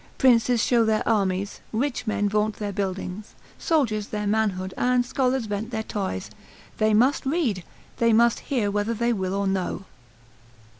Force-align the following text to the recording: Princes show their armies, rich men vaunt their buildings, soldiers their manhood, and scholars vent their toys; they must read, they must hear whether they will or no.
Princes 0.17 0.63
show 0.63 0.83
their 0.83 1.07
armies, 1.07 1.61
rich 1.71 2.07
men 2.07 2.27
vaunt 2.27 2.55
their 2.55 2.71
buildings, 2.73 3.35
soldiers 3.59 4.07
their 4.07 4.25
manhood, 4.25 4.73
and 4.75 5.05
scholars 5.05 5.45
vent 5.45 5.69
their 5.69 5.83
toys; 5.83 6.31
they 6.79 6.91
must 6.91 7.23
read, 7.23 7.63
they 7.97 8.11
must 8.11 8.39
hear 8.49 8.71
whether 8.71 8.95
they 8.95 9.13
will 9.13 9.35
or 9.35 9.45
no. 9.45 9.85